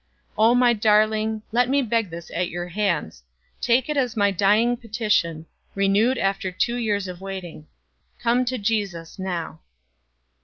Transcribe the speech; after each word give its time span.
Oh, 0.35 0.55
my 0.55 0.73
darling, 0.73 1.43
let 1.51 1.69
me 1.69 1.83
beg 1.83 2.09
this 2.09 2.31
at 2.33 2.49
your 2.49 2.69
hands; 2.69 3.21
take 3.61 3.87
it 3.87 3.95
as 3.97 4.17
my 4.17 4.31
dying 4.31 4.75
petition 4.75 5.45
renewed 5.75 6.17
after 6.17 6.51
two 6.51 6.77
years 6.77 7.07
of 7.07 7.21
waiting. 7.21 7.67
Come 8.17 8.43
to 8.45 8.57
Jesus 8.57 9.19
now. 9.19 9.59